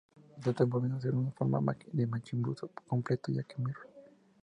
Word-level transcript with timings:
Satán, 0.43 0.67
volviendo 0.67 0.97
a 0.97 1.01
ser 1.01 1.11
de 1.11 1.19
una 1.19 1.29
forma 1.39 1.61
Majin 1.61 2.41
Boo 2.41 2.55
completo, 2.87 3.31
ya 3.31 3.43
que 3.43 3.55
Mr. 3.61 3.75